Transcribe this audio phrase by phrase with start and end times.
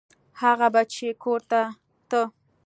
[0.41, 1.61] هغه به چې کور ته
[2.09, 2.21] ته.